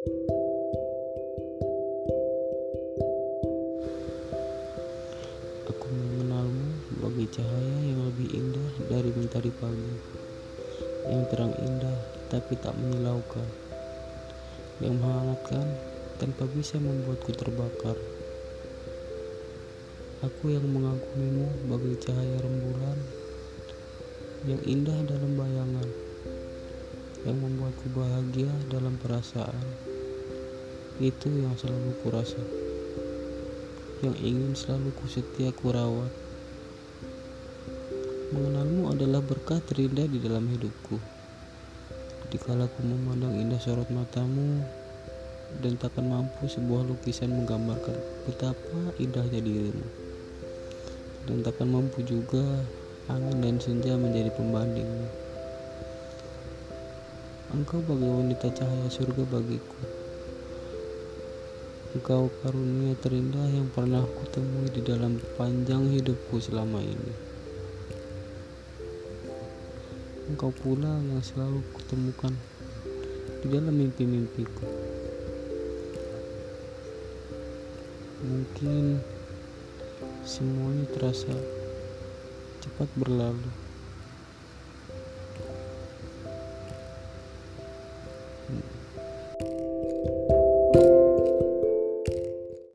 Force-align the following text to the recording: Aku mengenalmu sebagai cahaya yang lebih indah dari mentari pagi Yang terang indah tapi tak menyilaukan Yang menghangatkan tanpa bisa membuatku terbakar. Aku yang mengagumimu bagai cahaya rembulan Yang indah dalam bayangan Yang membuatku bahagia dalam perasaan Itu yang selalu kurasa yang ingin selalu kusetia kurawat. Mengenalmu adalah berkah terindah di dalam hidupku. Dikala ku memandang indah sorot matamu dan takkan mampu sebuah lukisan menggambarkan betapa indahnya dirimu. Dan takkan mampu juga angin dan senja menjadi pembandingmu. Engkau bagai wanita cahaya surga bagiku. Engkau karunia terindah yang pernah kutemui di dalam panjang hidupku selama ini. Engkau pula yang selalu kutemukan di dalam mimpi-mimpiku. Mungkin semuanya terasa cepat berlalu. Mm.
Aku 0.00 0.16
mengenalmu 5.92 6.72
sebagai 6.88 7.28
cahaya 7.36 7.76
yang 7.84 8.08
lebih 8.08 8.32
indah 8.32 8.70
dari 8.88 9.12
mentari 9.12 9.52
pagi 9.52 9.92
Yang 11.04 11.22
terang 11.28 11.52
indah 11.52 12.00
tapi 12.32 12.56
tak 12.64 12.72
menyilaukan 12.80 13.44
Yang 14.80 15.04
menghangatkan 15.04 15.68
tanpa 16.16 16.48
bisa 16.48 16.80
membuatku 16.80 17.36
terbakar. 17.36 18.00
Aku 20.24 20.48
yang 20.48 20.64
mengagumimu 20.64 21.68
bagai 21.68 22.08
cahaya 22.08 22.40
rembulan 22.40 22.96
Yang 24.48 24.64
indah 24.64 24.96
dalam 25.04 25.36
bayangan 25.36 25.89
Yang 27.30 27.46
membuatku 27.46 27.86
bahagia 27.94 28.50
dalam 28.66 28.98
perasaan 28.98 29.62
Itu 30.98 31.30
yang 31.30 31.54
selalu 31.54 31.94
kurasa 32.02 32.42
yang 34.00 34.16
ingin 34.16 34.56
selalu 34.56 34.96
kusetia 34.96 35.52
kurawat. 35.52 36.08
Mengenalmu 38.32 38.96
adalah 38.96 39.20
berkah 39.20 39.60
terindah 39.60 40.08
di 40.08 40.16
dalam 40.16 40.48
hidupku. 40.48 40.96
Dikala 42.32 42.64
ku 42.64 42.80
memandang 42.80 43.36
indah 43.36 43.60
sorot 43.60 43.92
matamu 43.92 44.64
dan 45.60 45.76
takkan 45.76 46.08
mampu 46.08 46.48
sebuah 46.48 46.88
lukisan 46.88 47.28
menggambarkan 47.28 47.98
betapa 48.24 48.96
indahnya 48.96 49.44
dirimu. 49.44 49.86
Dan 51.28 51.44
takkan 51.44 51.68
mampu 51.68 52.00
juga 52.00 52.64
angin 53.12 53.44
dan 53.44 53.60
senja 53.60 54.00
menjadi 54.00 54.32
pembandingmu. 54.32 55.29
Engkau 57.50 57.82
bagai 57.82 58.06
wanita 58.06 58.46
cahaya 58.54 58.86
surga 58.86 59.26
bagiku. 59.26 59.74
Engkau 61.98 62.30
karunia 62.46 62.94
terindah 62.94 63.42
yang 63.50 63.66
pernah 63.74 64.06
kutemui 64.06 64.70
di 64.70 64.78
dalam 64.86 65.18
panjang 65.34 65.90
hidupku 65.90 66.38
selama 66.38 66.78
ini. 66.78 67.10
Engkau 70.30 70.54
pula 70.54 70.94
yang 71.02 71.18
selalu 71.18 71.66
kutemukan 71.74 72.30
di 73.42 73.46
dalam 73.50 73.74
mimpi-mimpiku. 73.74 74.70
Mungkin 78.30 79.02
semuanya 80.22 80.86
terasa 80.94 81.34
cepat 82.62 82.86
berlalu. 82.94 83.69
Mm. 88.50 88.79